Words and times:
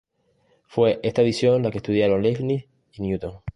Fue 0.65 0.99
esta 1.03 1.21
edición 1.21 1.61
la 1.61 1.69
que 1.69 1.77
estudiaron 1.77 2.23
Leibniz 2.23 2.65
y 2.93 3.03
Newton. 3.03 3.41